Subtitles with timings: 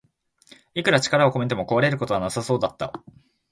[0.73, 3.03] いくら力を込めても壊れることはなさそうだった